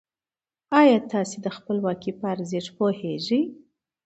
[0.79, 3.41] ايا تاسې د خپلواکۍ په ارزښت پوهېږئ؟